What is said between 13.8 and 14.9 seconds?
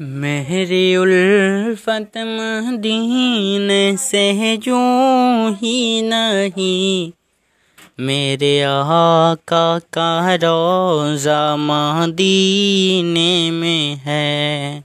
है।